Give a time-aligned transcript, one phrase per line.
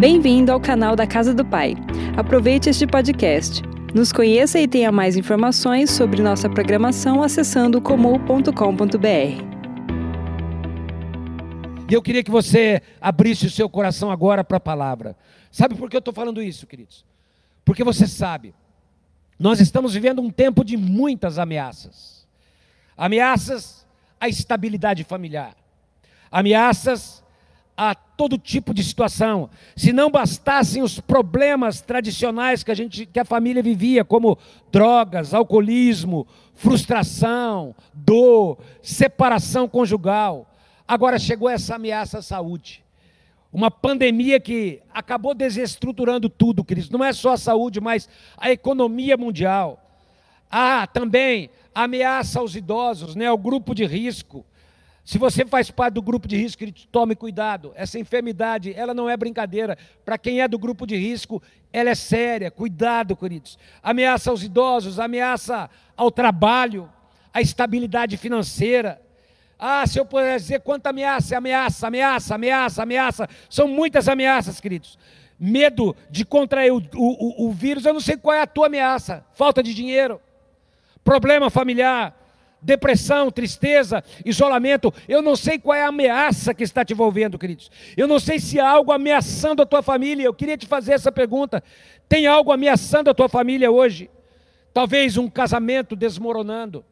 [0.00, 1.74] Bem-vindo ao canal da Casa do Pai.
[2.16, 3.60] Aproveite este podcast.
[3.94, 8.48] Nos conheça e tenha mais informações sobre nossa programação acessando comum.com.br.
[11.86, 15.14] E eu queria que você abrisse o seu coração agora para a palavra.
[15.52, 17.04] Sabe por que eu estou falando isso, queridos?
[17.62, 18.54] Porque você sabe,
[19.38, 22.26] nós estamos vivendo um tempo de muitas ameaças
[22.96, 23.86] ameaças
[24.18, 25.54] à estabilidade familiar,
[26.30, 27.22] ameaças
[27.76, 29.48] a todo tipo de situação.
[29.74, 34.36] Se não bastassem os problemas tradicionais que a gente que a família vivia, como
[34.70, 40.52] drogas, alcoolismo, frustração, dor, separação conjugal,
[40.86, 42.84] agora chegou essa ameaça à saúde.
[43.50, 46.92] Uma pandemia que acabou desestruturando tudo, Cristo.
[46.92, 49.82] Não é só a saúde, mas a economia mundial.
[50.50, 54.44] Há também ameaça aos idosos, né, ao grupo de risco.
[55.10, 57.72] Se você faz parte do grupo de risco, tome cuidado.
[57.74, 59.76] Essa enfermidade, ela não é brincadeira.
[60.04, 62.48] Para quem é do grupo de risco, ela é séria.
[62.48, 63.58] Cuidado, queridos.
[63.82, 66.88] Ameaça aos idosos, ameaça ao trabalho,
[67.34, 69.02] à estabilidade financeira.
[69.58, 73.28] Ah, se eu puder dizer quanta ameaça, ameaça, ameaça, ameaça, ameaça.
[73.48, 74.96] São muitas ameaças, queridos.
[75.36, 79.26] Medo de contrair o, o, o vírus, eu não sei qual é a tua ameaça.
[79.32, 80.20] Falta de dinheiro,
[81.02, 82.19] problema familiar,
[82.62, 84.92] depressão, tristeza, isolamento.
[85.08, 87.70] Eu não sei qual é a ameaça que está te envolvendo, queridos.
[87.96, 90.24] Eu não sei se há algo ameaçando a tua família.
[90.24, 91.62] Eu queria te fazer essa pergunta.
[92.08, 94.10] Tem algo ameaçando a tua família hoje?
[94.72, 96.84] Talvez um casamento desmoronando,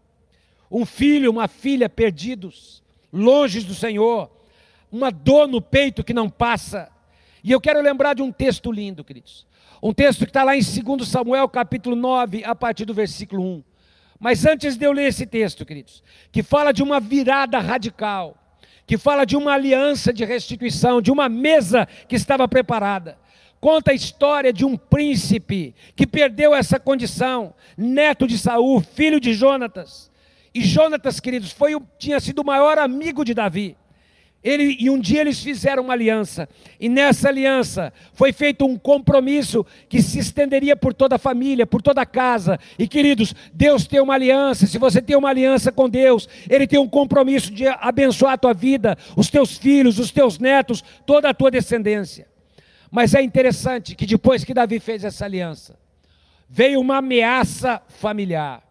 [0.70, 4.30] um filho, uma filha perdidos, longe do Senhor,
[4.90, 6.90] uma dor no peito que não passa.
[7.42, 9.46] E eu quero lembrar de um texto lindo, queridos.
[9.80, 13.67] Um texto que está lá em 2 Samuel, capítulo 9, a partir do versículo 1.
[14.18, 16.02] Mas antes de eu ler esse texto, queridos,
[16.32, 18.36] que fala de uma virada radical,
[18.86, 23.18] que fala de uma aliança de restituição, de uma mesa que estava preparada.
[23.60, 29.34] Conta a história de um príncipe que perdeu essa condição, neto de Saul, filho de
[29.34, 30.10] Jonatas.
[30.54, 33.76] E Jonatas, queridos, foi, tinha sido o maior amigo de Davi.
[34.42, 39.66] Ele, e um dia eles fizeram uma aliança, e nessa aliança foi feito um compromisso
[39.88, 42.56] que se estenderia por toda a família, por toda a casa.
[42.78, 46.78] E queridos, Deus tem uma aliança, se você tem uma aliança com Deus, Ele tem
[46.78, 51.34] um compromisso de abençoar a tua vida, os teus filhos, os teus netos, toda a
[51.34, 52.28] tua descendência.
[52.92, 55.76] Mas é interessante que depois que Davi fez essa aliança,
[56.48, 58.62] veio uma ameaça familiar.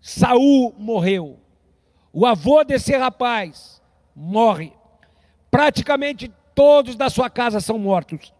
[0.00, 1.40] Saul morreu.
[2.12, 3.75] O avô desse rapaz
[4.16, 4.72] morre
[5.50, 8.32] praticamente todos da sua casa são mortos.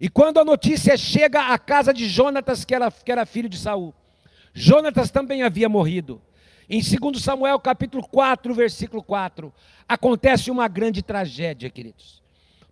[0.00, 3.58] E quando a notícia chega à casa de Jonatas, que era, que era filho de
[3.58, 3.92] Saul,
[4.54, 6.22] Jonatas também havia morrido.
[6.68, 9.52] Em 2 Samuel capítulo 4, versículo 4,
[9.88, 12.22] acontece uma grande tragédia, queridos.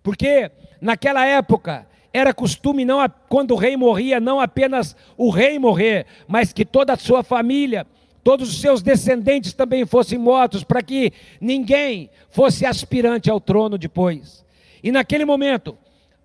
[0.03, 0.51] Porque
[0.81, 2.99] naquela época era costume não
[3.29, 7.87] quando o rei morria, não apenas o rei morrer, mas que toda a sua família
[8.23, 14.45] todos os seus descendentes também fossem mortos, para que ninguém fosse aspirante ao trono depois.
[14.83, 15.77] E naquele momento,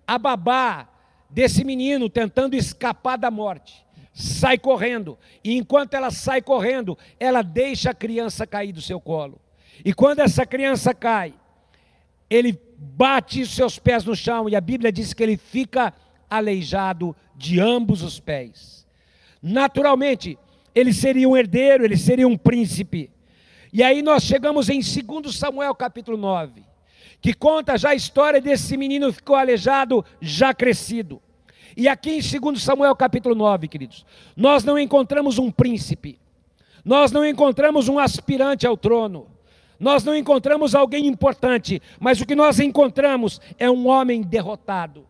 [0.05, 0.87] a babá
[1.29, 3.83] desse menino tentando escapar da morte,
[4.13, 9.41] sai correndo, e enquanto ela sai correndo, ela deixa a criança cair do seu colo.
[9.83, 11.33] E quando essa criança cai,
[12.29, 15.93] ele bate os seus pés no chão, e a Bíblia diz que ele fica
[16.29, 18.85] aleijado de ambos os pés.
[19.41, 20.37] Naturalmente,
[20.75, 23.09] ele seria um herdeiro, ele seria um príncipe.
[23.71, 26.63] E aí nós chegamos em 2 Samuel capítulo 9,
[27.21, 31.21] que conta já a história desse menino que ficou aleijado, já crescido.
[31.75, 36.19] E aqui em 2 Samuel capítulo 9, queridos, nós não encontramos um príncipe,
[36.85, 39.27] nós não encontramos um aspirante ao trono,
[39.79, 45.07] nós não encontramos alguém importante, mas o que nós encontramos é um homem derrotado,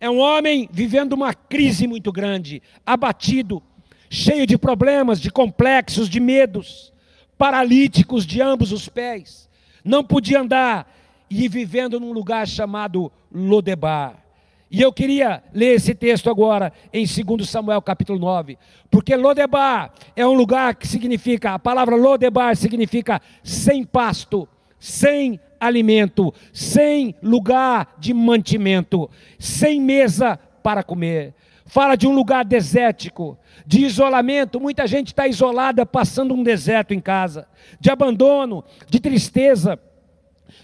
[0.00, 3.62] é um homem vivendo uma crise muito grande, abatido,
[4.12, 6.92] cheio de problemas, de complexos, de medos,
[7.38, 9.48] paralíticos de ambos os pés,
[9.82, 10.94] não podia andar
[11.30, 14.22] e vivendo num lugar chamado Lodebar.
[14.70, 18.58] E eu queria ler esse texto agora em 2 Samuel capítulo 9,
[18.90, 24.46] porque Lodebar é um lugar que significa, a palavra Lodebar significa sem pasto,
[24.78, 29.08] sem alimento, sem lugar de mantimento,
[29.38, 31.34] sem mesa para comer.
[31.72, 37.00] Fala de um lugar desértico, de isolamento, muita gente está isolada, passando um deserto em
[37.00, 37.48] casa,
[37.80, 39.80] de abandono, de tristeza,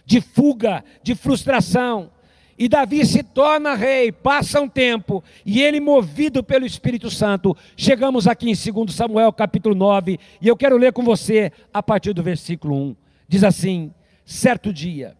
[0.05, 2.11] de fuga, de frustração.
[2.59, 8.29] E Davi se torna rei, passa um tempo, e ele, movido pelo Espírito Santo, chegamos
[8.29, 12.23] aqui em 2 Samuel capítulo 9, e eu quero ler com você a partir do
[12.23, 12.97] versículo 1.
[13.27, 13.95] Diz assim:
[14.27, 15.17] Certo dia,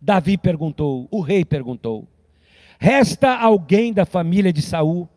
[0.00, 2.08] Davi perguntou, o rei perguntou:
[2.84, 5.08] Resta alguém da família de Saul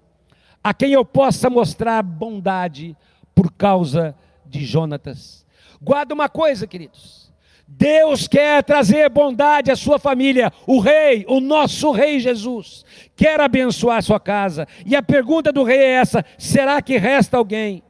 [0.63, 2.95] a quem eu possa mostrar bondade
[3.35, 4.15] por causa
[4.45, 5.45] de Jonatas.
[5.81, 7.29] Guarda uma coisa, queridos.
[7.67, 10.49] Deus quer trazer bondade à sua família.
[10.65, 12.85] O rei, o nosso rei Jesus,
[13.17, 14.65] quer abençoar a sua casa.
[14.85, 17.83] E a pergunta do rei é essa: será que resta alguém?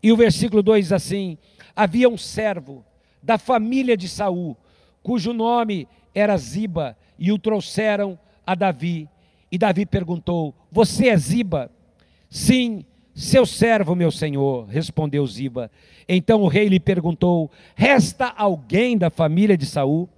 [0.00, 1.36] E o versículo 2 diz assim:
[1.74, 2.84] Havia um servo
[3.20, 4.56] da família de Saul,
[5.02, 9.08] cujo nome era Ziba, e o trouxeram a Davi.
[9.50, 11.70] E Davi perguntou: Você é Ziba?
[12.28, 12.84] Sim,
[13.14, 15.70] seu servo, meu senhor, respondeu Ziba.
[16.08, 20.08] Então o rei lhe perguntou: Resta alguém da família de Saul?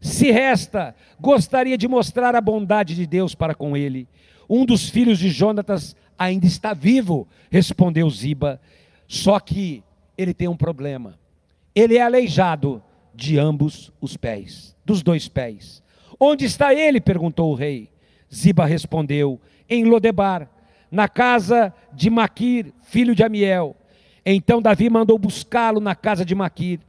[0.00, 4.08] Se resta, gostaria de mostrar a bondade de Deus para com ele.
[4.48, 8.60] Um dos filhos de Jonatas ainda está vivo, respondeu Ziba.
[9.06, 9.84] Só que
[10.16, 11.18] ele tem um problema.
[11.74, 12.82] Ele é aleijado
[13.14, 15.82] de ambos os pés, dos dois pés.
[16.18, 17.00] Onde está ele?
[17.00, 17.88] perguntou o rei.
[18.32, 20.48] Ziba respondeu: Em Lodebar,
[20.90, 23.76] na casa de Maquir, filho de Amiel.
[24.24, 26.80] Então Davi mandou buscá-lo na casa de Maquir.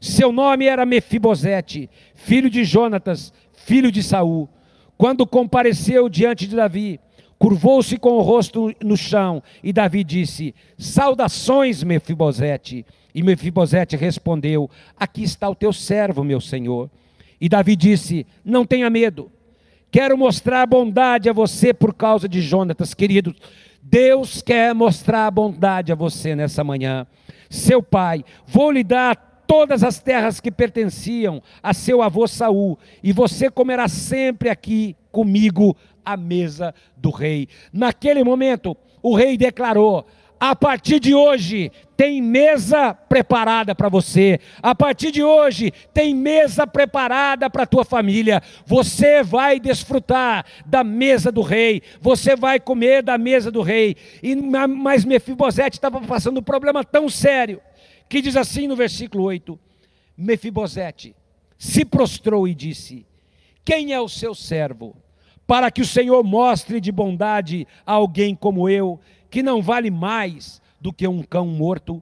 [0.00, 4.48] Seu nome era Mefibosete, filho de Jonatas, filho de Saul.
[4.96, 7.00] Quando compareceu diante de Davi,
[7.38, 12.86] curvou-se com o rosto no chão, e Davi disse: Saudações, Mefibosete.
[13.14, 16.90] E Mefibosete respondeu: Aqui está o teu servo, meu senhor.
[17.40, 19.30] E Davi disse: Não tenha medo.
[19.90, 23.34] Quero mostrar bondade a você por causa de Jonatas, queridos.
[23.82, 27.06] Deus quer mostrar bondade a você nessa manhã.
[27.48, 29.14] Seu pai, vou lhe dar
[29.46, 35.76] todas as terras que pertenciam a seu avô Saul, e você comerá sempre aqui comigo
[36.04, 37.48] à mesa do rei.
[37.72, 40.04] Naquele momento, o rei declarou:
[40.38, 44.38] a partir de hoje tem mesa preparada para você.
[44.62, 48.42] A partir de hoje tem mesa preparada para a tua família.
[48.66, 51.82] Você vai desfrutar da mesa do rei.
[52.00, 53.96] Você vai comer da mesa do rei.
[54.22, 57.60] E mas Mefibosete estava passando um problema tão sério
[58.08, 59.58] que diz assim no versículo 8:
[60.16, 61.16] Mefibosete
[61.56, 63.06] se prostrou e disse:
[63.64, 64.94] Quem é o seu servo?
[65.46, 69.00] Para que o Senhor mostre de bondade a alguém como eu,
[69.30, 72.00] que não vale mais do que um cão morto.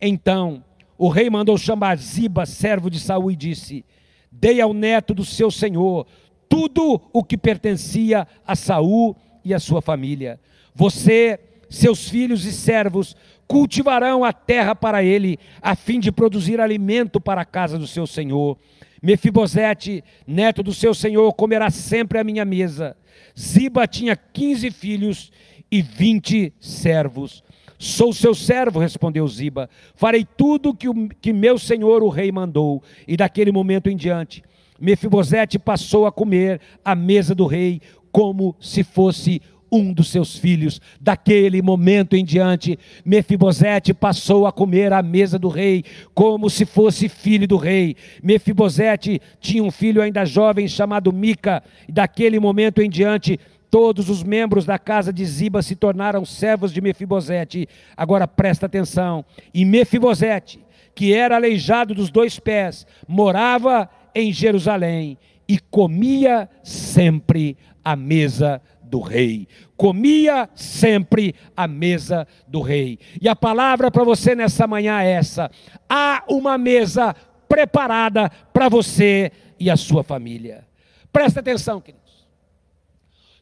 [0.00, 0.62] Então
[0.96, 3.84] o rei mandou chamar Ziba, servo de Saul, e disse:
[4.30, 6.06] Dei ao neto do seu senhor
[6.48, 10.38] tudo o que pertencia a Saul e a sua família.
[10.72, 13.16] Você, seus filhos e servos
[13.48, 18.06] cultivarão a terra para ele, a fim de produzir alimento para a casa do seu
[18.06, 18.56] senhor.
[19.02, 22.96] Mefibosete, neto do seu senhor, comerá sempre à minha mesa.
[23.36, 25.32] Ziba tinha quinze filhos
[25.68, 27.42] e vinte servos.
[27.82, 29.70] Sou seu servo, respondeu Ziba.
[29.94, 32.82] Farei tudo que, o, que meu senhor, o rei, mandou.
[33.08, 34.44] E daquele momento em diante,
[34.78, 37.80] Mefibosete passou a comer à mesa do rei
[38.12, 39.40] como se fosse
[39.72, 40.78] um dos seus filhos.
[41.00, 45.82] Daquele momento em diante, Mefibosete passou a comer à mesa do rei,
[46.12, 47.96] como se fosse filho do rei.
[48.22, 54.22] Mefibosete tinha um filho ainda jovem chamado Mica, e daquele momento em diante, Todos os
[54.22, 57.68] membros da casa de Ziba se tornaram servos de Mefibosete.
[57.96, 59.24] Agora presta atenção.
[59.54, 60.64] E Mefibosete,
[60.94, 65.16] que era aleijado dos dois pés, morava em Jerusalém
[65.48, 69.46] e comia sempre à mesa do rei.
[69.76, 72.98] Comia sempre à mesa do rei.
[73.20, 75.50] E a palavra para você nessa manhã é essa:
[75.88, 77.14] há uma mesa
[77.48, 80.66] preparada para você e a sua família.
[81.12, 81.99] Presta atenção, querido.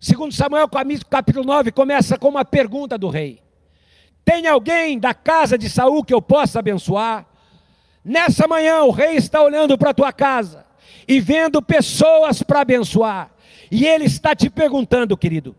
[0.01, 0.69] Segundo Samuel,
[1.11, 3.43] capítulo 9, começa com uma pergunta do rei.
[4.25, 7.27] Tem alguém da casa de Saul que eu possa abençoar?
[8.05, 10.65] Nessa manhã o rei está olhando para a tua casa
[11.07, 13.31] e vendo pessoas para abençoar.
[13.71, 15.57] E ele está te perguntando, querido: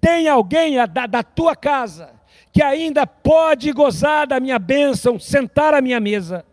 [0.00, 2.10] tem alguém da, da tua casa
[2.50, 6.46] que ainda pode gozar da minha bênção, sentar à minha mesa?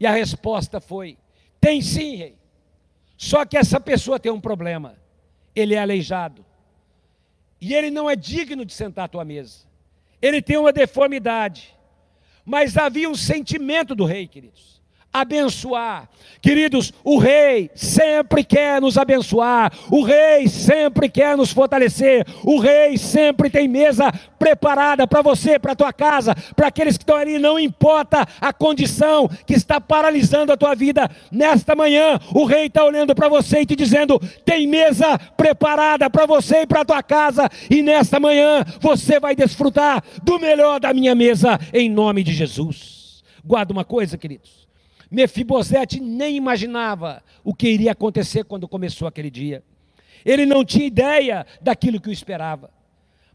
[0.00, 1.16] E a resposta foi:
[1.60, 2.36] tem sim, rei.
[3.16, 4.96] Só que essa pessoa tem um problema.
[5.54, 6.44] Ele é aleijado.
[7.62, 9.60] E ele não é digno de sentar à tua mesa.
[10.20, 11.72] Ele tem uma deformidade.
[12.44, 14.71] Mas havia um sentimento do rei, queridos
[15.12, 16.08] abençoar.
[16.40, 22.96] Queridos, o rei sempre quer nos abençoar, o rei sempre quer nos fortalecer, o rei
[22.98, 27.38] sempre tem mesa preparada para você, para a tua casa, para aqueles que estão ali,
[27.38, 32.84] não importa a condição que está paralisando a tua vida, nesta manhã, o rei está
[32.84, 37.02] olhando para você e te dizendo: tem mesa preparada para você e para a tua
[37.02, 42.32] casa, e nesta manhã você vai desfrutar do melhor da minha mesa, em nome de
[42.32, 43.22] Jesus.
[43.44, 44.61] Guarda uma coisa, queridos.
[45.12, 49.62] Mefibosete nem imaginava o que iria acontecer quando começou aquele dia.
[50.24, 52.70] Ele não tinha ideia daquilo que o esperava.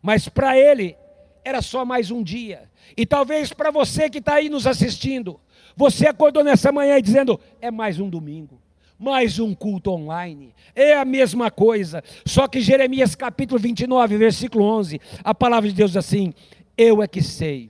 [0.01, 0.98] Mas para ele
[1.46, 2.63] era só mais um dia.
[2.98, 5.39] E talvez para você que está aí nos assistindo,
[5.75, 8.60] você acordou nessa manhã dizendo: é mais um domingo,
[8.98, 10.55] mais um culto online.
[10.74, 12.03] É a mesma coisa.
[12.25, 16.34] Só que Jeremias capítulo 29, versículo 11, a palavra de Deus diz assim:
[16.75, 17.69] Eu é que sei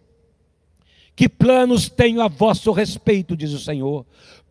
[1.17, 4.05] que planos tenho a vosso respeito, diz o Senhor,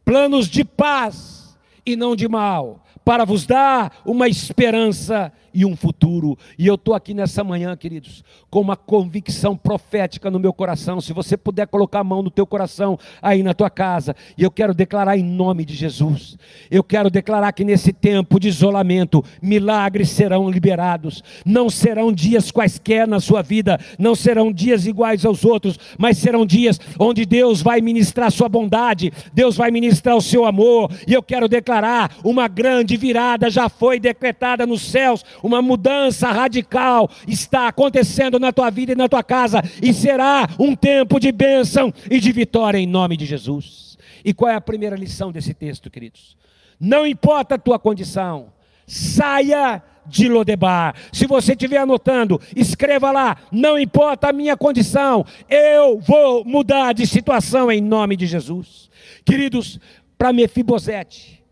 [0.04, 1.56] planos de paz
[1.86, 6.36] e não de mal, para vos dar uma esperança e um futuro.
[6.58, 11.00] E eu estou aqui nessa manhã, queridos, com uma convicção profética no meu coração.
[11.00, 14.50] Se você puder colocar a mão no teu coração, aí na tua casa, e eu
[14.50, 16.36] quero declarar em nome de Jesus.
[16.70, 21.24] Eu quero declarar que nesse tempo de isolamento, milagres serão liberados.
[21.42, 26.44] Não serão dias quaisquer na sua vida, não serão dias iguais aos outros, mas serão
[26.44, 30.92] dias onde Deus vai ministrar sua bondade, Deus vai ministrar o seu amor.
[31.06, 37.08] E eu quero declarar uma grande virada já foi decretada nos céus uma mudança radical
[37.26, 41.92] está acontecendo na tua vida e na tua casa, e será um tempo de bênção
[42.10, 43.96] e de vitória em nome de Jesus.
[44.24, 46.36] E qual é a primeira lição desse texto, queridos?
[46.80, 48.52] Não importa a tua condição,
[48.86, 50.94] saia de Lodebar.
[51.12, 57.06] Se você estiver anotando, escreva lá, não importa a minha condição, eu vou mudar de
[57.06, 58.90] situação em nome de Jesus.
[59.24, 59.78] Queridos,
[60.18, 61.42] para Mefibosete,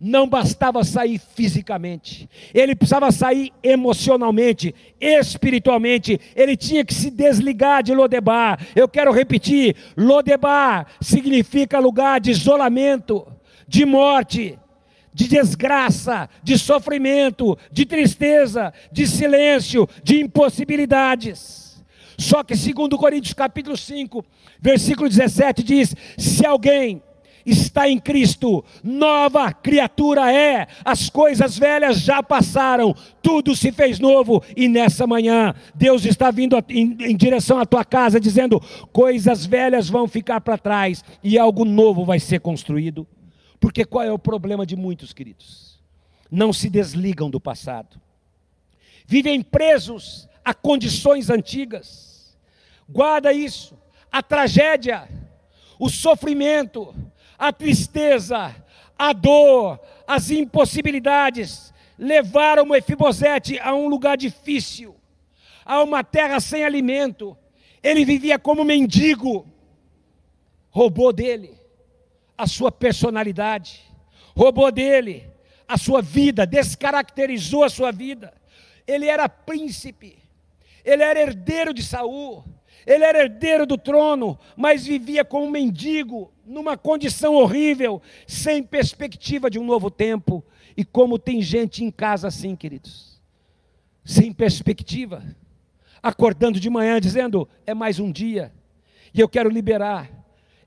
[0.00, 7.94] não bastava sair fisicamente, ele precisava sair emocionalmente, espiritualmente, ele tinha que se desligar de
[7.94, 8.60] Lodebar.
[8.74, 13.26] Eu quero repetir: Lodebar significa lugar de isolamento,
[13.66, 14.58] de morte,
[15.14, 21.82] de desgraça, de sofrimento, de tristeza, de silêncio, de impossibilidades.
[22.18, 24.24] Só que segundo Coríntios capítulo 5,
[24.60, 27.02] versículo 17 diz: se alguém
[27.46, 34.42] está em Cristo, nova criatura é, as coisas velhas já passaram, tudo se fez novo,
[34.56, 38.60] e nessa manhã, Deus está vindo em, em direção à tua casa, dizendo:
[38.92, 43.06] coisas velhas vão ficar para trás, e algo novo vai ser construído.
[43.60, 45.80] Porque qual é o problema de muitos, queridos?
[46.30, 48.00] Não se desligam do passado,
[49.06, 52.36] vivem presos a condições antigas,
[52.88, 53.78] guarda isso,
[54.10, 55.08] a tragédia,
[55.78, 56.94] o sofrimento,
[57.38, 58.54] a tristeza,
[58.98, 64.96] a dor, as impossibilidades levaram Mefibosete a um lugar difícil,
[65.64, 67.36] a uma terra sem alimento.
[67.82, 69.46] Ele vivia como mendigo.
[70.70, 71.58] Roubou dele
[72.36, 73.82] a sua personalidade,
[74.36, 75.26] roubou dele
[75.66, 78.32] a sua vida, descaracterizou a sua vida.
[78.86, 80.18] Ele era príncipe,
[80.84, 82.44] ele era herdeiro de Saul,
[82.86, 89.50] ele era herdeiro do trono, mas vivia como um mendigo, numa condição horrível, sem perspectiva
[89.50, 90.44] de um novo tempo.
[90.76, 93.20] E como tem gente em casa assim, queridos,
[94.04, 95.24] sem perspectiva,
[96.00, 98.52] acordando de manhã dizendo: é mais um dia,
[99.12, 100.08] e eu quero liberar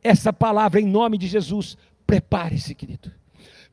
[0.03, 1.77] essa palavra em nome de Jesus.
[2.05, 3.18] Prepare-se, querido.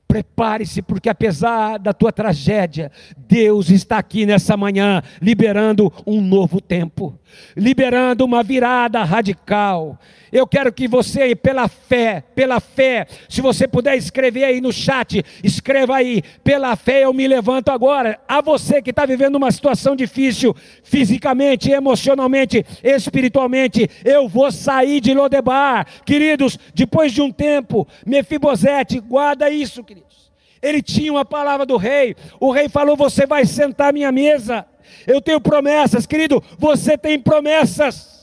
[0.08, 7.18] Prepare-se, porque apesar da tua tragédia, Deus está aqui nessa manhã liberando um novo tempo,
[7.56, 9.98] liberando uma virada radical.
[10.36, 15.24] Eu quero que você, pela fé, pela fé, se você puder escrever aí no chat,
[15.42, 18.20] escreva aí, pela fé eu me levanto agora.
[18.28, 25.14] A você que está vivendo uma situação difícil, fisicamente, emocionalmente, espiritualmente, eu vou sair de
[25.14, 25.86] Lodebar.
[26.04, 30.30] Queridos, depois de um tempo, Mefibosete, guarda isso, queridos.
[30.60, 32.14] Ele tinha uma palavra do rei.
[32.38, 34.66] O rei falou: Você vai sentar à minha mesa.
[35.06, 36.44] Eu tenho promessas, querido.
[36.58, 38.15] Você tem promessas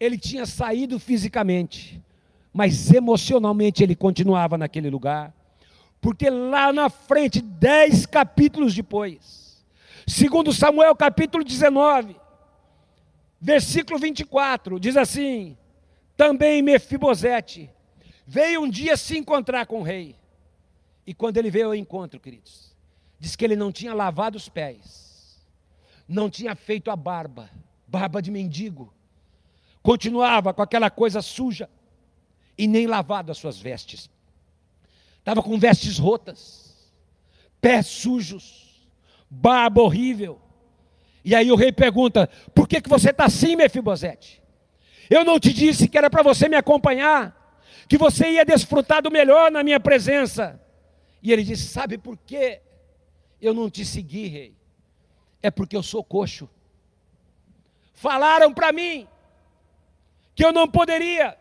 [0.00, 2.02] ele tinha saído fisicamente,
[2.52, 5.34] mas emocionalmente ele continuava naquele lugar,
[6.00, 9.64] porque lá na frente, dez capítulos depois,
[10.06, 12.16] segundo Samuel capítulo 19,
[13.40, 15.56] versículo 24, diz assim:
[16.16, 17.70] também Mefibosete
[18.26, 20.14] veio um dia se encontrar com o rei,
[21.06, 22.76] e quando ele veio ao encontro, queridos,
[23.18, 25.44] diz que ele não tinha lavado os pés,
[26.06, 27.50] não tinha feito a barba,
[27.86, 28.92] barba de mendigo,
[29.88, 31.66] continuava com aquela coisa suja
[32.58, 34.10] e nem lavado as suas vestes.
[35.18, 36.76] Estava com vestes rotas,
[37.58, 38.86] pés sujos,
[39.30, 40.38] barba horrível.
[41.24, 44.42] E aí o rei pergunta: Por que, que você está assim, Mefibosete?
[45.08, 47.56] Eu não te disse que era para você me acompanhar,
[47.88, 50.60] que você ia desfrutar do melhor na minha presença.
[51.22, 52.60] E ele disse: Sabe por que
[53.40, 54.54] eu não te segui, rei?
[55.42, 56.46] É porque eu sou coxo.
[57.94, 59.08] Falaram para mim
[60.38, 61.36] que eu não poderia.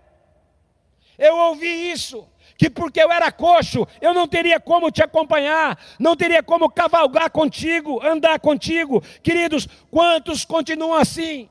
[1.20, 2.28] Eu ouvi isso,
[2.58, 7.30] que porque eu era coxo, eu não teria como te acompanhar, não teria como cavalgar
[7.30, 9.04] contigo, andar contigo.
[9.22, 11.48] Queridos, quantos continuam assim?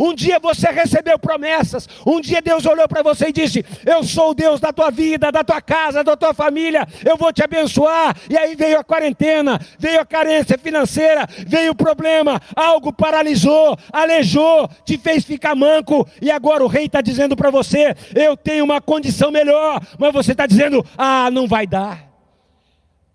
[0.00, 1.86] Um dia você recebeu promessas.
[2.06, 5.30] Um dia Deus olhou para você e disse: Eu sou o Deus da tua vida,
[5.30, 6.88] da tua casa, da tua família.
[7.04, 8.16] Eu vou te abençoar.
[8.30, 12.40] E aí veio a quarentena, veio a carência financeira, veio o problema.
[12.56, 16.08] Algo paralisou, aleijou, te fez ficar manco.
[16.22, 19.82] E agora o rei está dizendo para você: Eu tenho uma condição melhor.
[19.98, 22.08] Mas você está dizendo: Ah, não vai dar.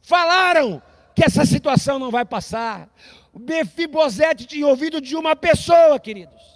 [0.03, 0.79] Falaram
[1.15, 2.87] que essa situação não vai passar.
[3.33, 6.54] Mefibosete tinha ouvido de uma pessoa, queridos.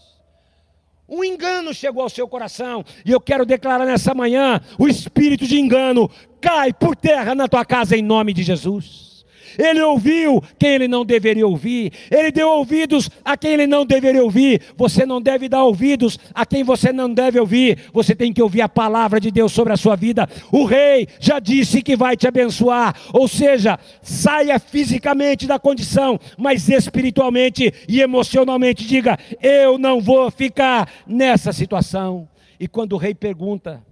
[1.10, 5.60] Um engano chegou ao seu coração, e eu quero declarar nessa manhã: o espírito de
[5.60, 9.09] engano cai por terra na tua casa em nome de Jesus.
[9.58, 14.24] Ele ouviu quem ele não deveria ouvir, ele deu ouvidos a quem ele não deveria
[14.24, 14.62] ouvir.
[14.75, 18.62] Você não deve dar ouvidos a quem você não deve ouvir, você tem que ouvir
[18.62, 20.27] a palavra de Deus sobre a sua vida.
[20.51, 26.70] O rei já disse que vai te abençoar, ou seja, saia fisicamente da condição, mas
[26.70, 32.27] espiritualmente e emocionalmente diga: Eu não vou ficar nessa situação.
[32.60, 33.84] E quando o rei pergunta,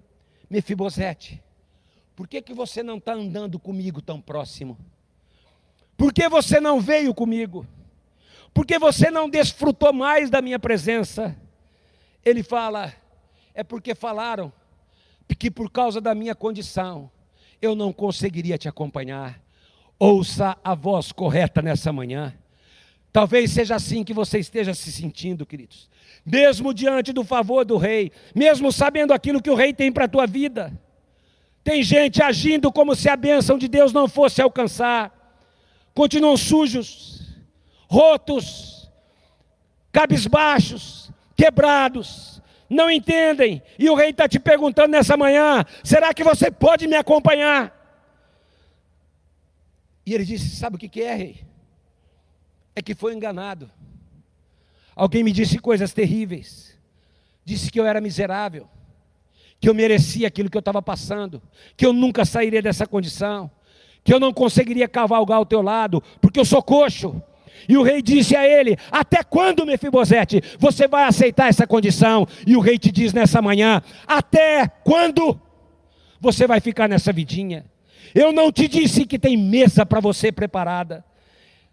[0.50, 1.42] Mefibosete,
[2.16, 4.78] por que, que você não está andando comigo tão próximo?
[5.98, 7.66] Por que você não veio comigo?
[8.54, 11.36] Por que você não desfrutou mais da minha presença?
[12.24, 12.94] Ele fala:
[13.54, 14.54] é porque falaram
[15.38, 17.12] que por causa da minha condição
[17.62, 19.42] eu não conseguiria te acompanhar.
[20.00, 22.34] Ouça a voz correta nessa manhã.
[23.12, 25.90] Talvez seja assim que você esteja se sentindo, queridos.
[26.24, 30.08] Mesmo diante do favor do rei, mesmo sabendo aquilo que o rei tem para a
[30.08, 30.72] tua vida.
[31.64, 35.17] Tem gente agindo como se a bênção de Deus não fosse alcançar
[35.98, 37.24] continuam sujos,
[37.90, 38.88] rotos,
[39.92, 42.40] cabisbaixos, quebrados,
[42.70, 43.64] não entendem.
[43.80, 47.74] E o rei está te perguntando nessa manhã: será que você pode me acompanhar?
[50.06, 51.44] E ele disse: Sabe o que é, rei?
[52.76, 53.68] É que foi enganado.
[54.96, 56.78] Alguém me disse coisas terríveis.
[57.44, 58.70] Disse que eu era miserável,
[59.60, 61.42] que eu merecia aquilo que eu estava passando,
[61.76, 63.50] que eu nunca sairia dessa condição
[64.08, 67.22] que eu não conseguiria cavalgar ao teu lado, porque eu sou coxo.
[67.68, 72.26] E o rei disse a ele: Até quando, Mefibosete, você vai aceitar essa condição?
[72.46, 75.38] E o rei te diz nessa manhã: Até quando
[76.22, 77.66] você vai ficar nessa vidinha?
[78.16, 81.04] Eu não te disse que tem mesa para você preparada.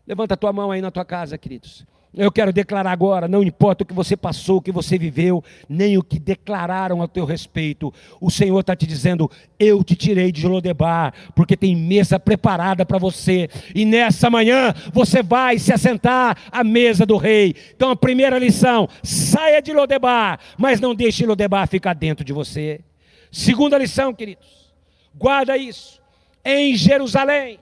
[0.05, 1.87] Levanta a tua mão aí na tua casa, queridos.
[2.16, 5.98] Eu quero declarar agora, não importa o que você passou, o que você viveu, nem
[5.98, 10.46] o que declararam a teu respeito, o Senhor está te dizendo: eu te tirei de
[10.46, 16.62] Lodebar, porque tem mesa preparada para você, e nessa manhã você vai se assentar à
[16.62, 17.55] mesa do rei.
[17.74, 22.81] Então a primeira lição: saia de Lodebar, mas não deixe Lodebar ficar dentro de você.
[23.33, 24.72] Segunda lição, queridos,
[25.12, 26.00] guarda isso.
[26.44, 27.59] Em Jerusalém,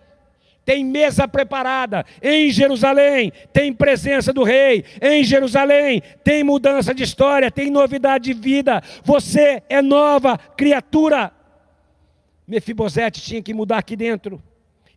[0.64, 7.51] tem mesa preparada em Jerusalém, tem presença do rei em Jerusalém, tem mudança de história,
[7.51, 8.83] tem novidade de vida.
[9.03, 11.33] Você é nova criatura.
[12.46, 14.42] Mefibosete tinha que mudar aqui dentro.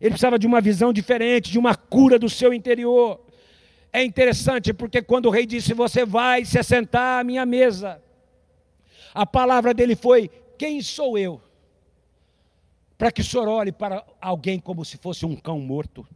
[0.00, 3.20] Ele precisava de uma visão diferente, de uma cura do seu interior.
[3.92, 8.00] É interessante porque quando o rei disse: Você vai se assentar à minha mesa,
[9.14, 11.40] a palavra dele foi: Quem sou eu?
[12.96, 16.06] Para que o senhor olhe para alguém como se fosse um cão morto.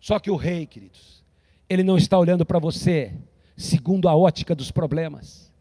[0.00, 1.24] Só que o rei, queridos,
[1.68, 3.12] ele não está olhando para você
[3.56, 5.52] segundo a ótica dos problemas.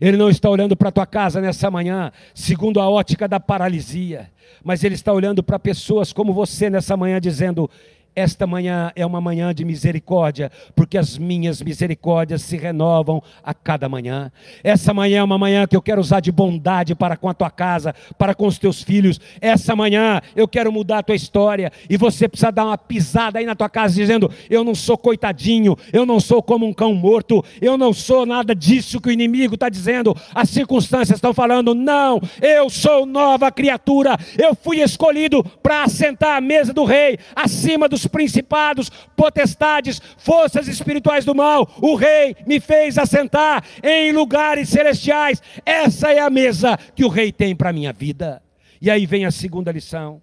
[0.00, 4.30] Ele não está olhando para a tua casa nessa manhã segundo a ótica da paralisia,
[4.62, 7.68] mas ele está olhando para pessoas como você nessa manhã dizendo:
[8.14, 13.88] esta manhã é uma manhã de misericórdia, porque as minhas misericórdias se renovam a cada
[13.88, 14.32] manhã.
[14.64, 17.50] Essa manhã é uma manhã que eu quero usar de bondade para com a tua
[17.50, 19.20] casa, para com os teus filhos.
[19.40, 23.46] Essa manhã eu quero mudar a tua história e você precisa dar uma pisada aí
[23.46, 27.44] na tua casa dizendo: Eu não sou coitadinho, eu não sou como um cão morto,
[27.60, 31.74] eu não sou nada disso que o inimigo está dizendo, as circunstâncias estão falando.
[31.74, 37.88] Não, eu sou nova criatura, eu fui escolhido para assentar à mesa do rei, acima
[37.88, 41.68] dos principados, potestades, forças espirituais do mal.
[41.80, 45.42] O rei me fez assentar em lugares celestiais.
[45.64, 48.42] Essa é a mesa que o rei tem para a minha vida.
[48.80, 50.22] E aí vem a segunda lição: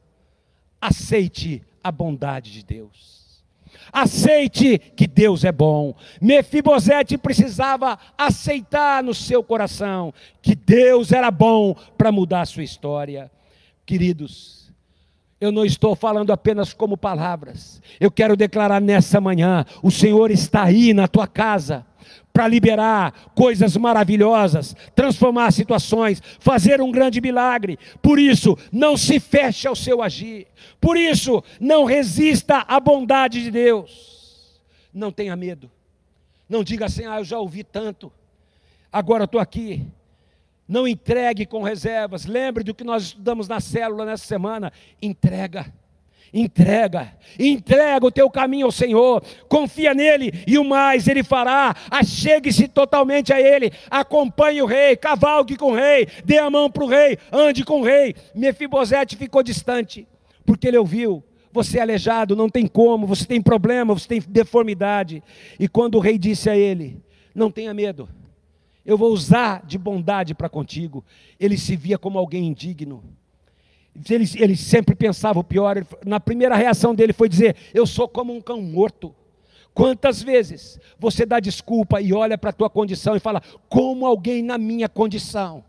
[0.81, 3.17] aceite a bondade de Deus.
[3.91, 5.95] Aceite que Deus é bom.
[6.21, 13.31] Mefibosete precisava aceitar no seu coração que Deus era bom para mudar a sua história.
[13.85, 14.56] Queridos,
[15.39, 17.81] eu não estou falando apenas como palavras.
[17.99, 21.85] Eu quero declarar nessa manhã: o Senhor está aí na tua casa
[22.33, 27.79] para liberar coisas maravilhosas, transformar situações, fazer um grande milagre.
[28.01, 30.47] Por isso, não se feche ao seu agir.
[30.79, 34.61] Por isso, não resista à bondade de Deus.
[34.93, 35.69] Não tenha medo.
[36.49, 38.11] Não diga assim: "Ah, eu já ouvi tanto.
[38.91, 39.85] Agora estou aqui".
[40.67, 42.25] Não entregue com reservas.
[42.25, 44.71] Lembre do que nós estudamos na célula nessa semana.
[45.01, 45.71] Entrega.
[46.33, 51.73] Entrega, entrega o teu caminho ao Senhor, confia nele e o mais ele fará.
[51.89, 56.83] Achegue-se totalmente a ele, acompanhe o rei, cavalgue com o rei, dê a mão para
[56.83, 58.13] o rei, ande com o rei.
[58.35, 60.05] Mefibosete ficou distante,
[60.45, 65.23] porque ele ouviu: você é aleijado, não tem como, você tem problema, você tem deformidade.
[65.57, 67.01] E quando o rei disse a ele:
[67.33, 68.09] não tenha medo,
[68.87, 71.05] eu vou usar de bondade para contigo,
[71.39, 73.03] ele se via como alguém indigno
[74.09, 75.83] ele, ele sempre pensava o pior.
[76.05, 79.13] Na primeira reação dele foi dizer: Eu sou como um cão morto.
[79.73, 84.43] Quantas vezes você dá desculpa e olha para a tua condição e fala: Como alguém
[84.43, 85.63] na minha condição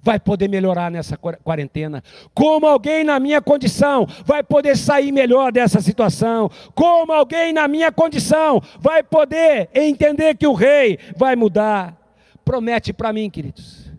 [0.00, 2.02] vai poder melhorar nessa quarentena?
[2.34, 6.50] Como alguém na minha condição vai poder sair melhor dessa situação?
[6.74, 12.01] Como alguém na minha condição vai poder entender que o rei vai mudar?
[12.44, 13.90] Promete para mim, queridos.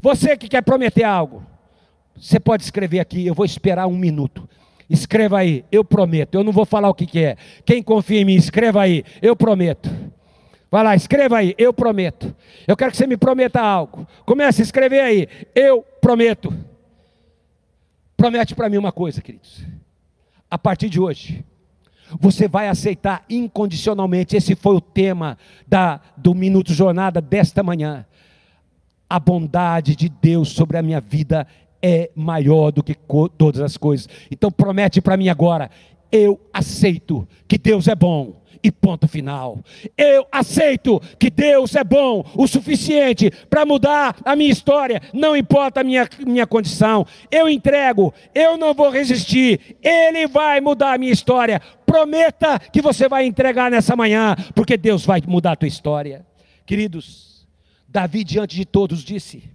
[0.00, 1.44] Você que quer prometer algo,
[2.16, 4.48] você pode escrever aqui, eu vou esperar um minuto.
[4.88, 6.34] Escreva aí, eu prometo.
[6.34, 7.36] Eu não vou falar o que, que é.
[7.64, 9.88] Quem confia em mim, escreva aí, eu prometo.
[10.70, 12.34] Vai lá, escreva aí, eu prometo.
[12.66, 14.06] Eu quero que você me prometa algo.
[14.24, 16.52] Comece a escrever aí, eu prometo.
[18.16, 19.64] Promete para mim uma coisa, queridos.
[20.50, 21.44] A partir de hoje,
[22.18, 24.36] você vai aceitar incondicionalmente.
[24.36, 28.06] Esse foi o tema da, do Minuto Jornada desta manhã.
[29.08, 31.46] A bondade de Deus sobre a minha vida
[31.82, 32.94] é maior do que
[33.36, 34.08] todas as coisas.
[34.30, 35.70] Então promete para mim agora:
[36.10, 38.39] eu aceito que Deus é bom.
[38.62, 39.58] E ponto final.
[39.96, 45.80] Eu aceito que Deus é bom o suficiente para mudar a minha história, não importa
[45.80, 47.06] a minha, minha condição.
[47.30, 51.60] Eu entrego, eu não vou resistir, Ele vai mudar a minha história.
[51.86, 56.26] Prometa que você vai entregar nessa manhã, porque Deus vai mudar a tua história.
[56.66, 57.48] Queridos,
[57.88, 59.50] Davi diante de todos disse: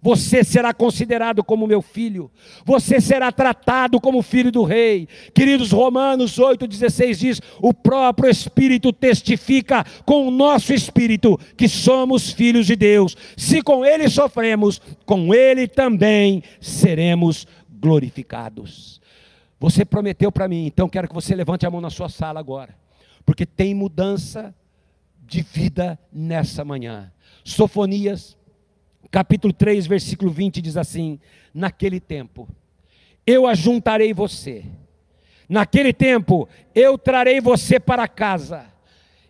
[0.00, 2.30] você será considerado como meu filho,
[2.64, 5.08] você será tratado como filho do rei.
[5.34, 12.66] Queridos, Romanos 8,16 diz: o próprio Espírito testifica com o nosso espírito que somos filhos
[12.66, 13.16] de Deus.
[13.36, 19.00] Se com ele sofremos, com ele também seremos glorificados.
[19.60, 22.76] Você prometeu para mim, então quero que você levante a mão na sua sala agora,
[23.26, 24.54] porque tem mudança
[25.26, 27.12] de vida nessa manhã.
[27.42, 28.37] Sofonias
[29.10, 31.20] capítulo 3, versículo 20 diz assim:
[31.52, 32.48] Naquele tempo
[33.26, 34.64] eu ajuntarei você,
[35.48, 38.66] naquele tempo eu trarei você para casa,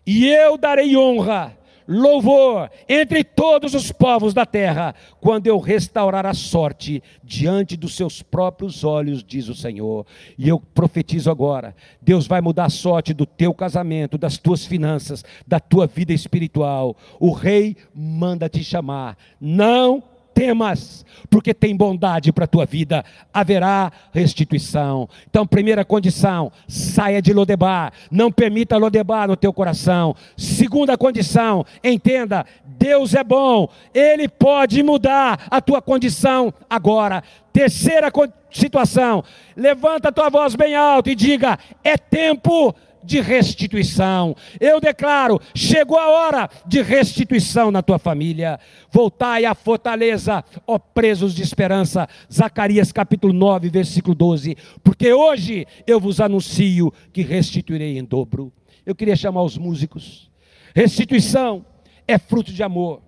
[0.07, 1.58] e eu darei honra
[1.89, 8.23] louvor entre todos os povos da terra, quando eu restaurar a sorte diante dos seus
[8.23, 10.07] próprios olhos, diz o Senhor.
[10.37, 15.25] E eu profetizo agora: Deus vai mudar a sorte do teu casamento, das tuas finanças,
[15.47, 16.95] da tua vida espiritual.
[17.19, 19.17] O rei manda te chamar.
[19.41, 20.03] Não
[20.39, 25.09] temas, porque tem bondade para a tua vida, haverá restituição.
[25.29, 30.15] Então, primeira condição, saia de Lodebar, não permita Lodebar no teu coração.
[30.37, 37.25] Segunda condição, entenda, Deus é bom, Ele pode mudar a tua condição agora.
[37.53, 38.09] Terceira
[38.49, 39.25] situação,
[39.57, 44.35] levanta a tua voz bem alto e diga: é tempo de restituição.
[44.61, 48.59] Eu declaro: chegou a hora de restituição na tua família.
[48.91, 52.09] Voltai à fortaleza, ó presos de esperança.
[52.33, 54.57] Zacarias capítulo 9, versículo 12.
[54.83, 58.53] Porque hoje eu vos anuncio que restituirei em dobro.
[58.85, 60.31] Eu queria chamar os músicos.
[60.75, 61.65] Restituição
[62.07, 63.03] é fruto de amor,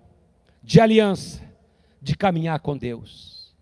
[0.63, 1.41] de aliança,
[2.01, 3.53] de caminhar com Deus.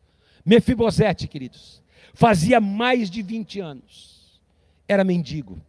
[0.46, 1.82] Mefibosete, queridos,
[2.14, 4.42] fazia mais de 20 anos,
[4.88, 5.62] era mendigo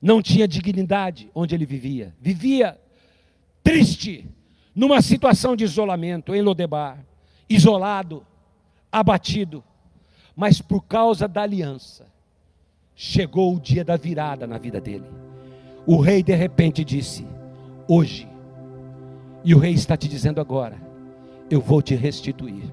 [0.00, 2.14] não tinha dignidade onde ele vivia.
[2.20, 2.78] Vivia
[3.62, 4.28] triste,
[4.74, 7.04] numa situação de isolamento, em Lodebar,
[7.48, 8.24] isolado,
[8.90, 9.62] abatido.
[10.34, 12.06] Mas por causa da aliança,
[12.94, 15.04] chegou o dia da virada na vida dele.
[15.86, 17.26] O rei de repente disse:
[17.88, 18.28] Hoje,
[19.44, 20.76] e o rei está te dizendo agora:
[21.50, 22.72] Eu vou te restituir.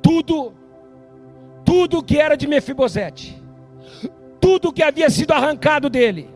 [0.00, 0.52] Tudo,
[1.64, 3.36] tudo que era de Mefibosete,
[4.40, 6.30] tudo que havia sido arrancado dele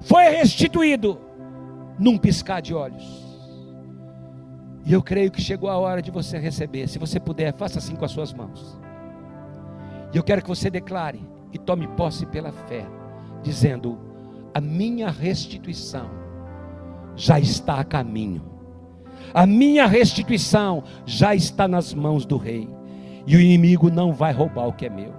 [0.00, 1.18] foi restituído
[1.98, 3.26] num piscar de olhos.
[4.84, 6.86] E eu creio que chegou a hora de você receber.
[6.86, 8.78] Se você puder, faça assim com as suas mãos.
[10.12, 11.20] E eu quero que você declare
[11.52, 12.86] e tome posse pela fé,
[13.42, 13.98] dizendo:
[14.54, 16.08] A minha restituição
[17.16, 18.42] já está a caminho.
[19.34, 22.68] A minha restituição já está nas mãos do rei.
[23.26, 25.12] E o inimigo não vai roubar o que é meu.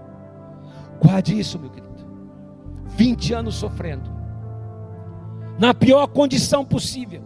[1.04, 1.77] Guarde isso, meu querido.
[2.98, 4.10] 20 anos sofrendo.
[5.60, 7.22] Na pior condição possível.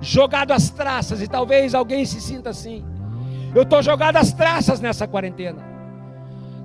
[0.00, 1.22] Jogado às traças.
[1.22, 2.84] E talvez alguém se sinta assim.
[3.54, 5.64] Eu estou jogado às traças nessa quarentena.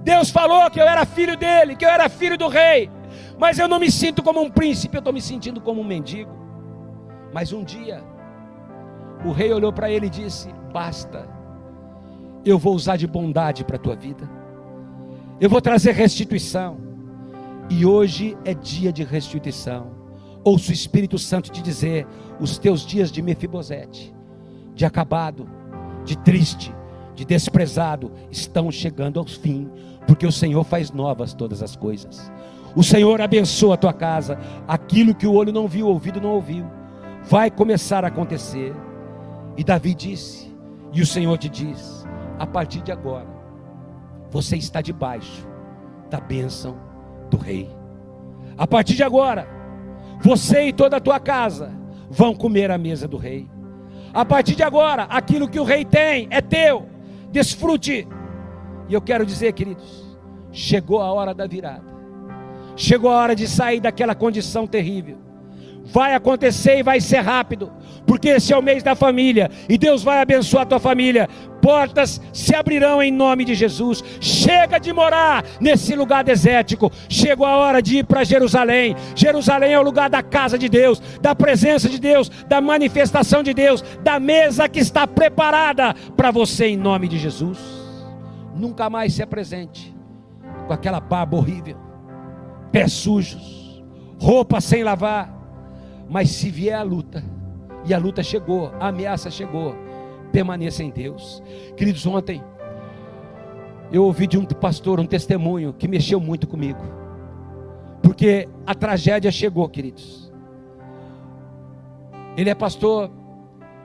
[0.03, 2.89] Deus falou que eu era filho dele, que eu era filho do rei.
[3.37, 6.31] Mas eu não me sinto como um príncipe, eu estou me sentindo como um mendigo.
[7.31, 8.03] Mas um dia,
[9.23, 11.27] o rei olhou para ele e disse: Basta,
[12.43, 14.27] eu vou usar de bondade para a tua vida,
[15.39, 16.86] eu vou trazer restituição.
[17.69, 19.91] E hoje é dia de restituição.
[20.43, 22.07] Ouço o Espírito Santo te dizer:
[22.39, 24.15] os teus dias de Mefibosete,
[24.73, 25.49] de acabado,
[26.05, 26.73] de triste,
[27.13, 29.69] de desprezado, estão chegando ao fim,
[30.07, 32.31] porque o Senhor faz novas todas as coisas.
[32.73, 36.29] O Senhor abençoa a tua casa, aquilo que o olho não viu, o ouvido não
[36.29, 36.65] ouviu,
[37.23, 38.73] vai começar a acontecer.
[39.57, 40.55] E Davi disse,
[40.93, 42.07] e o Senhor te diz:
[42.39, 43.27] a partir de agora,
[44.29, 45.45] você está debaixo
[46.09, 46.77] da bênção
[47.29, 47.69] do rei.
[48.57, 49.47] A partir de agora,
[50.21, 51.71] você e toda a tua casa
[52.09, 53.47] vão comer a mesa do rei.
[54.13, 56.87] A partir de agora, aquilo que o rei tem é teu.
[57.31, 58.07] Desfrute.
[58.89, 60.17] E eu quero dizer, queridos,
[60.51, 61.85] chegou a hora da virada.
[62.75, 65.26] Chegou a hora de sair daquela condição terrível.
[65.91, 67.71] Vai acontecer e vai ser rápido,
[68.05, 71.27] porque esse é o mês da família e Deus vai abençoar a tua família.
[71.61, 74.03] Portas se abrirão em nome de Jesus.
[74.19, 76.91] Chega de morar nesse lugar desértico.
[77.09, 78.95] Chegou a hora de ir para Jerusalém.
[79.15, 83.53] Jerusalém é o lugar da casa de Deus, da presença de Deus, da manifestação de
[83.53, 87.59] Deus, da mesa que está preparada para você em nome de Jesus.
[88.55, 89.95] Nunca mais se apresente
[90.67, 91.87] com aquela barba horrível
[92.71, 93.83] pés sujos,
[94.19, 95.36] roupa sem lavar.
[96.09, 97.23] Mas se vier a luta,
[97.85, 99.75] e a luta chegou, a ameaça chegou,
[100.31, 101.41] permaneça em Deus.
[101.75, 102.43] Queridos, ontem
[103.91, 106.81] eu ouvi de um pastor um testemunho que mexeu muito comigo,
[108.01, 110.31] porque a tragédia chegou, queridos.
[112.35, 113.09] Ele é pastor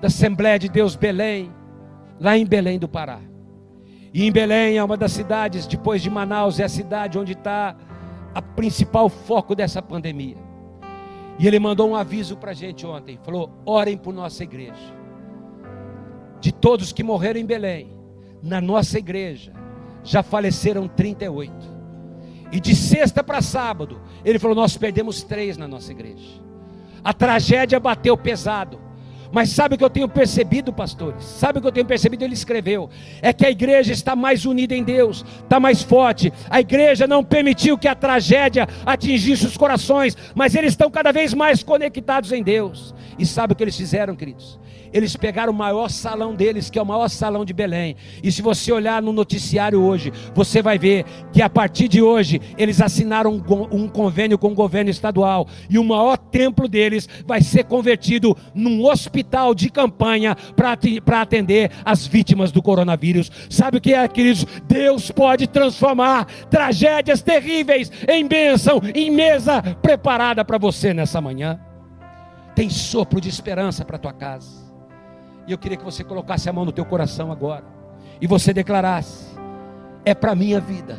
[0.00, 1.52] da Assembleia de Deus Belém,
[2.20, 3.20] lá em Belém do Pará.
[4.12, 7.76] E em Belém é uma das cidades, depois de Manaus, é a cidade onde está
[8.34, 10.36] a principal foco dessa pandemia.
[11.42, 14.94] E ele mandou um aviso para a gente ontem: falou, orem por nossa igreja.
[16.40, 17.88] De todos que morreram em Belém,
[18.40, 19.52] na nossa igreja,
[20.04, 21.52] já faleceram 38.
[22.52, 26.40] E de sexta para sábado, ele falou: Nós perdemos três na nossa igreja.
[27.02, 28.78] A tragédia bateu pesado.
[29.32, 31.24] Mas sabe o que eu tenho percebido, pastores?
[31.24, 32.22] Sabe o que eu tenho percebido?
[32.22, 32.90] Ele escreveu:
[33.22, 36.30] é que a igreja está mais unida em Deus, está mais forte.
[36.50, 41.32] A igreja não permitiu que a tragédia atingisse os corações, mas eles estão cada vez
[41.32, 42.94] mais conectados em Deus.
[43.18, 44.60] E sabe o que eles fizeram, queridos?
[44.92, 47.96] eles pegaram o maior salão deles, que é o maior salão de Belém.
[48.22, 52.40] E se você olhar no noticiário hoje, você vai ver que a partir de hoje
[52.58, 57.64] eles assinaram um convênio com o governo estadual e o maior templo deles vai ser
[57.64, 59.21] convertido num hospital
[59.54, 63.30] de campanha para atender as vítimas do coronavírus.
[63.48, 64.46] Sabe o que é, queridos?
[64.64, 71.58] Deus pode transformar tragédias terríveis em bênção, em mesa preparada para você nessa manhã.
[72.54, 74.62] Tem sopro de esperança para tua casa.
[75.46, 77.64] E eu queria que você colocasse a mão no teu coração agora
[78.20, 79.26] e você declarasse:
[80.04, 80.98] é para minha vida,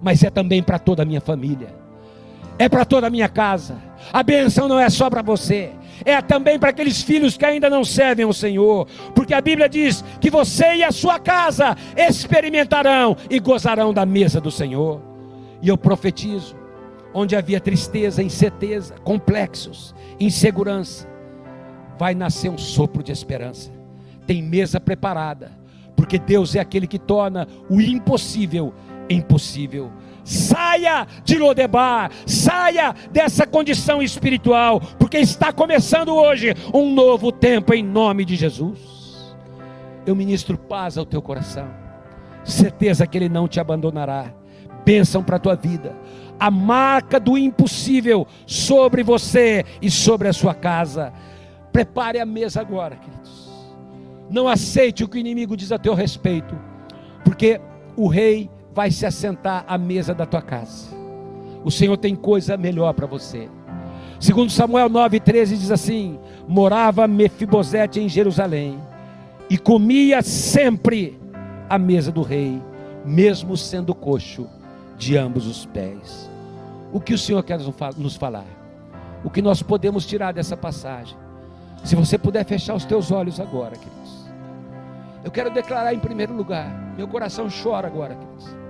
[0.00, 1.74] mas é também para toda a minha família.
[2.58, 3.76] É para toda a minha casa.
[4.12, 5.72] A benção não é só para você,
[6.04, 10.04] é também para aqueles filhos que ainda não servem ao Senhor, porque a Bíblia diz
[10.20, 15.00] que você e a sua casa experimentarão e gozarão da mesa do Senhor.
[15.62, 16.56] E eu profetizo:
[17.12, 21.08] onde havia tristeza, incerteza, complexos, insegurança,
[21.98, 23.72] vai nascer um sopro de esperança.
[24.26, 25.52] Tem mesa preparada,
[25.96, 28.74] porque Deus é aquele que torna o impossível
[29.08, 29.90] impossível.
[30.28, 37.82] Saia de Lodebar, saia dessa condição espiritual, porque está começando hoje um novo tempo em
[37.82, 39.34] nome de Jesus.
[40.04, 41.66] Eu ministro paz ao teu coração,
[42.44, 44.30] certeza que Ele não te abandonará,
[44.84, 45.96] bênção para a tua vida,
[46.38, 51.10] a marca do impossível sobre você e sobre a sua casa.
[51.72, 53.48] Prepare a mesa agora, queridos.
[54.28, 56.54] Não aceite o que o inimigo diz a teu respeito,
[57.24, 57.58] porque
[57.96, 60.86] o rei vai se assentar à mesa da tua casa.
[61.64, 63.48] O Senhor tem coisa melhor para você.
[64.20, 68.78] Segundo Samuel 9:13 diz assim: Morava Mefibosete em Jerusalém
[69.50, 71.18] e comia sempre
[71.68, 72.62] à mesa do rei,
[73.04, 74.48] mesmo sendo coxo
[74.96, 76.30] de ambos os pés.
[76.92, 77.58] O que o Senhor quer
[77.96, 78.46] nos falar?
[79.24, 81.18] O que nós podemos tirar dessa passagem?
[81.82, 84.28] Se você puder fechar os teus olhos agora, queridos.
[85.24, 88.67] Eu quero declarar em primeiro lugar, meu coração chora agora, queridos.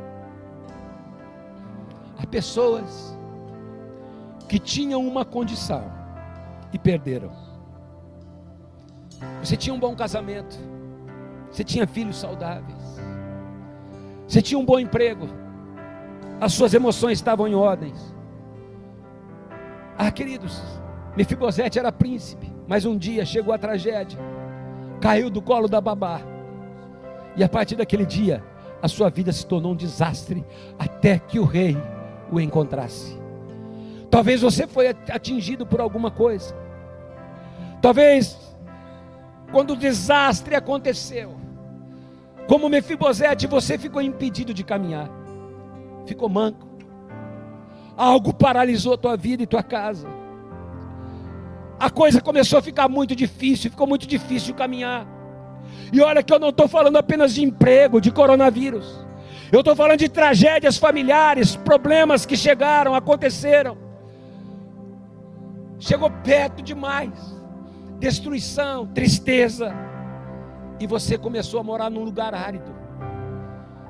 [2.30, 3.16] Pessoas
[4.48, 5.84] que tinham uma condição
[6.72, 7.30] e perderam.
[9.42, 10.58] Você tinha um bom casamento,
[11.50, 13.00] você tinha filhos saudáveis,
[14.26, 15.28] você tinha um bom emprego,
[16.40, 18.14] as suas emoções estavam em ordens.
[19.96, 20.62] Ah, queridos,
[21.16, 24.18] Mefibosete era príncipe, mas um dia chegou a tragédia,
[25.00, 26.20] caiu do colo da babá,
[27.36, 28.44] e a partir daquele dia,
[28.80, 30.44] a sua vida se tornou um desastre,
[30.78, 31.76] até que o rei
[32.30, 33.18] o encontrasse.
[34.10, 36.54] Talvez você foi atingido por alguma coisa,
[37.82, 38.38] talvez,
[39.52, 41.36] quando o desastre aconteceu,
[42.48, 45.10] como Mefibosete, você ficou impedido de caminhar,
[46.06, 46.66] ficou manco.
[47.94, 50.08] Algo paralisou tua vida e tua casa.
[51.78, 55.06] A coisa começou a ficar muito difícil, ficou muito difícil caminhar.
[55.92, 59.06] E olha que eu não estou falando apenas de emprego, de coronavírus.
[59.50, 63.78] Eu estou falando de tragédias familiares, problemas que chegaram, aconteceram.
[65.78, 67.12] Chegou perto demais.
[67.98, 69.74] Destruição, tristeza
[70.80, 72.76] e você começou a morar num lugar árido.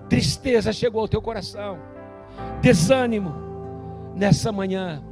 [0.09, 1.79] Tristeza chegou ao teu coração,
[2.61, 3.47] desânimo.
[4.15, 5.03] Nessa manhã,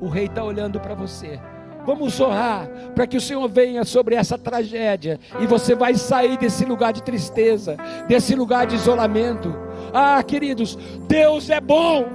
[0.00, 1.38] o rei está olhando para você.
[1.86, 6.64] Vamos orar para que o Senhor venha sobre essa tragédia e você vai sair desse
[6.64, 7.76] lugar de tristeza,
[8.08, 9.54] desse lugar de isolamento.
[9.94, 12.06] Ah, queridos, Deus é bom.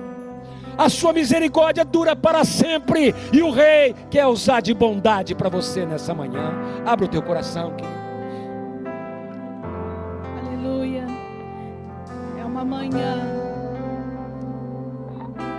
[0.77, 5.85] A sua misericórdia dura para sempre e o rei quer usar de bondade para você
[5.85, 6.53] nessa manhã.
[6.85, 8.01] Abra o teu coração, querido.
[12.61, 13.15] uma manhã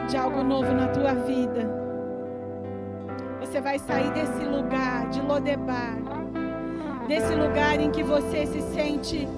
[0.08, 1.81] de algo novo na tua vida.
[3.52, 5.98] Você vai sair desse lugar de Lodebar,
[7.06, 9.28] desse lugar em que você se sente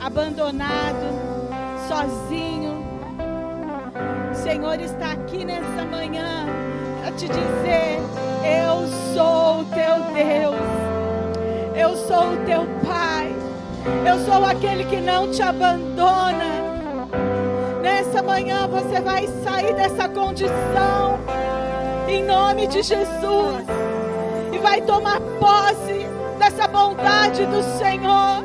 [0.00, 1.04] abandonado,
[1.88, 2.84] sozinho.
[4.30, 6.46] O Senhor está aqui nessa manhã
[7.04, 7.98] a te dizer:
[8.44, 13.34] Eu sou o teu Deus, eu sou o teu Pai,
[14.08, 16.62] eu sou aquele que não te abandona.
[17.82, 21.18] Nessa manhã você vai sair dessa condição,
[22.08, 23.64] em nome de Jesus,
[24.52, 26.06] e vai tomar posse
[26.38, 28.44] dessa bondade do Senhor.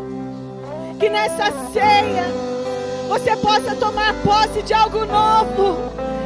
[0.99, 2.25] Que nessa ceia
[3.07, 5.77] você possa tomar posse de algo novo.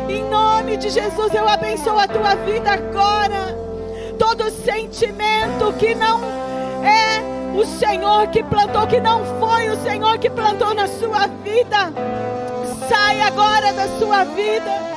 [0.10, 3.58] Em nome de Jesus, eu abençoo a tua vida agora.
[4.17, 6.19] Todo sentimento que não
[6.84, 7.22] é
[7.56, 11.93] o Senhor que plantou, que não foi o Senhor que plantou na sua vida
[12.89, 14.92] Sai agora da sua vida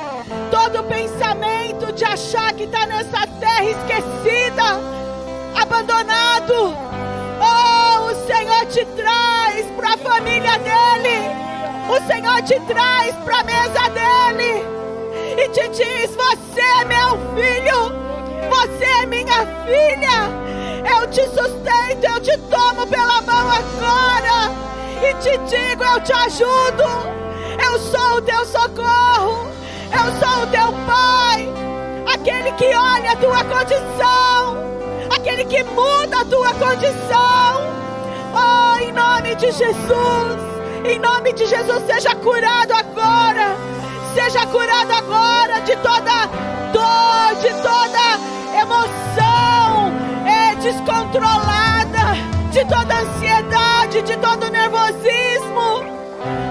[0.57, 4.81] todo pensamento de achar que está nessa terra esquecida,
[5.55, 6.75] abandonado.
[7.39, 11.17] Oh, o Senhor te traz para a família dele.
[11.87, 14.65] O Senhor te traz para a mesa dele
[15.37, 17.93] e te diz: Você é meu filho,
[18.49, 20.97] você é minha filha.
[20.99, 24.51] Eu te sustento, eu te tomo pela mão agora
[25.07, 27.17] e te digo: Eu te ajudo.
[27.63, 29.06] Eu sou o teu socorro.
[32.77, 34.67] Olha a tua condição.
[35.15, 37.73] Aquele que muda a tua condição.
[38.33, 40.47] Oh, em nome de Jesus.
[40.85, 43.55] Em nome de Jesus, seja curado agora.
[44.13, 46.27] Seja curado agora de toda
[46.71, 49.93] dor, de toda emoção
[50.25, 52.15] é, descontrolada,
[52.51, 55.97] de toda ansiedade, de todo nervosismo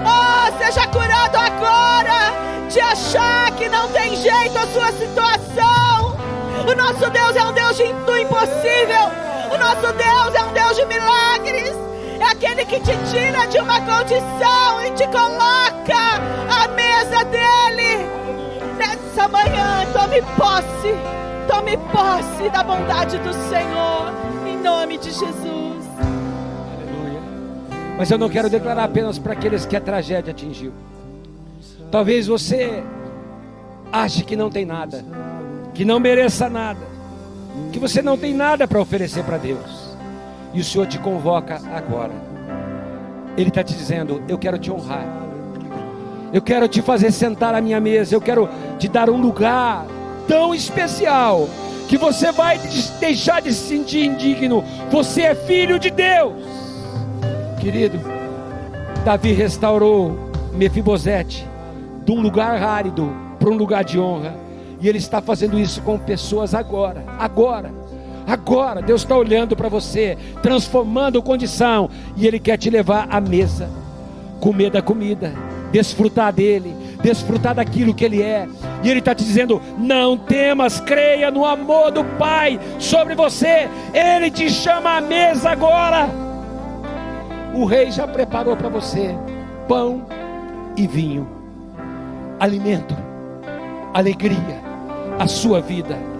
[0.05, 5.36] Oh, seja curado agora de achar que não tem jeito a sua situação.
[6.67, 9.07] O nosso Deus é um Deus do impossível.
[9.53, 11.73] O nosso Deus é um Deus de milagres.
[12.19, 15.95] É aquele que te tira de uma condição e te coloca
[16.49, 18.05] à mesa dele.
[18.77, 20.93] Nessa manhã, tome posse.
[21.47, 24.11] Tome posse da bondade do Senhor.
[24.45, 25.85] Em nome de Jesus.
[27.97, 30.73] Mas eu não quero declarar apenas para aqueles que a tragédia atingiu.
[31.89, 32.83] Talvez você
[33.89, 35.03] ache que não tem nada,
[35.77, 36.79] que não mereça nada,
[37.71, 39.95] que você não tem nada para oferecer para Deus.
[40.51, 42.13] E o Senhor te convoca agora.
[43.37, 45.05] Ele está te dizendo: Eu quero te honrar.
[46.33, 48.15] Eu quero te fazer sentar à minha mesa.
[48.15, 48.49] Eu quero
[48.79, 49.85] te dar um lugar
[50.27, 51.47] tão especial
[51.87, 52.59] que você vai
[52.99, 54.63] deixar de se sentir indigno.
[54.89, 56.33] Você é filho de Deus.
[57.61, 57.99] Querido,
[59.05, 60.17] Davi restaurou
[60.53, 61.47] Mefibosete
[62.03, 64.46] de um lugar árido para um lugar de honra.
[64.79, 67.71] E ele está fazendo isso com pessoas agora, agora.
[68.27, 73.69] Agora Deus está olhando para você, transformando condição, e Ele quer te levar à mesa,
[74.41, 75.33] comer da comida,
[75.71, 78.45] desfrutar dele, desfrutar daquilo que Ele é.
[78.83, 83.69] E Ele está te dizendo: não temas, creia no amor do Pai sobre você.
[83.93, 86.09] Ele te chama à mesa agora.
[87.53, 89.15] O Rei já preparou para você
[89.69, 90.05] pão
[90.75, 91.27] e vinho,
[92.39, 92.95] alimento,
[93.93, 94.66] alegria,
[95.19, 96.16] a sua vida